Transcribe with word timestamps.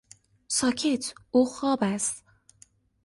ساکت! 0.47 1.13
او 1.31 1.45
خواب 1.45 1.79
است. 1.81 2.23